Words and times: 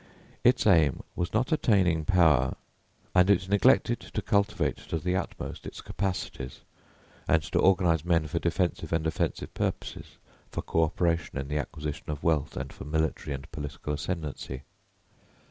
Its 0.43 0.65
aim 0.65 1.03
was 1.15 1.31
not 1.31 1.51
attaining 1.51 2.05
power, 2.05 2.55
and 3.13 3.29
it 3.29 3.47
neglected 3.47 3.99
to 3.99 4.19
cultivate 4.19 4.77
to 4.77 4.97
the 4.97 5.15
utmost 5.15 5.67
its 5.67 5.79
capacities, 5.79 6.61
and 7.27 7.43
to 7.43 7.59
organise 7.59 8.03
men 8.03 8.25
for 8.25 8.39
defensive 8.39 8.91
and 8.91 9.05
offensive 9.05 9.53
purposes, 9.53 10.17
for 10.49 10.63
co 10.63 10.81
operation 10.83 11.37
in 11.37 11.49
the 11.49 11.59
acquisition 11.59 12.09
of 12.09 12.23
wealth 12.23 12.57
and 12.57 12.73
for 12.73 12.83
military 12.83 13.35
and 13.35 13.51
political 13.51 13.93
ascendancy. 13.93 14.63